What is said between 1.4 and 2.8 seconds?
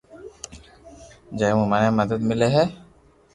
مون مني مدد ملي ھي